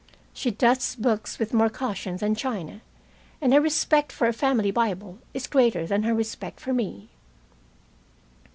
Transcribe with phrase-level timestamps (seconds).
[0.33, 2.81] She dusts books with more caution than china,
[3.39, 7.09] and her respect for a family Bible is greater than her respect for me.